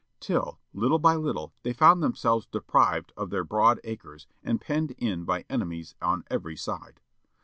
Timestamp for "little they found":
1.15-2.01